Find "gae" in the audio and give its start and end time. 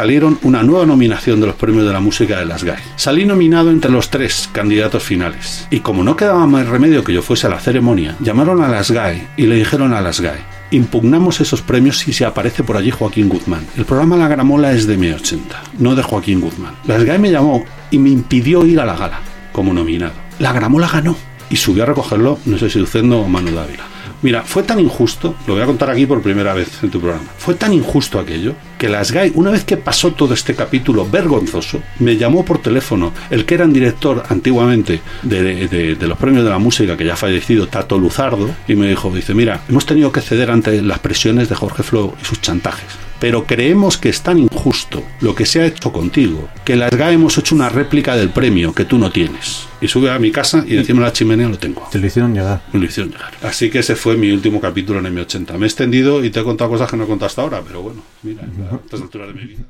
2.64-2.78, 8.90-9.28, 10.22-10.40, 17.04-17.18, 46.90-47.12